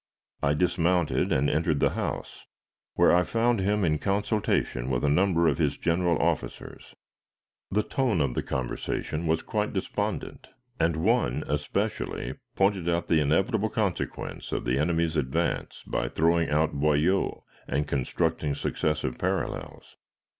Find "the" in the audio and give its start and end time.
1.79-1.91, 7.69-7.83, 8.33-8.41, 13.09-13.21, 14.65-14.79